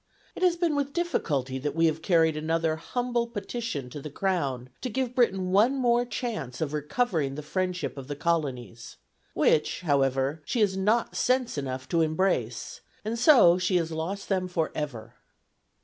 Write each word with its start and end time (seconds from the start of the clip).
It 0.33 0.41
has 0.41 0.55
been 0.55 0.75
with 0.75 0.93
difficulty 0.93 1.59
that 1.59 1.75
we 1.75 1.85
have 1.85 2.01
carried 2.01 2.35
another 2.35 2.75
humble 2.75 3.27
Petition 3.27 3.87
to 3.91 4.01
the 4.01 4.09
Crown, 4.09 4.69
to 4.81 4.89
give 4.89 5.13
Britain 5.13 5.51
one 5.51 5.75
more 5.75 6.05
chance 6.05 6.59
of 6.59 6.73
recovering 6.73 7.35
the 7.35 7.43
friendship 7.43 7.99
of 7.99 8.07
the 8.07 8.15
colonies: 8.15 8.97
which, 9.35 9.81
however, 9.81 10.41
she 10.43 10.59
has 10.61 10.75
not 10.75 11.15
sense 11.15 11.55
enough 11.55 11.87
to 11.89 12.01
embrace; 12.01 12.81
and 13.05 13.19
so 13.19 13.59
she 13.59 13.75
has 13.75 13.91
lost 13.91 14.27
them 14.27 14.47
for 14.47 14.71
ever." 14.73 15.13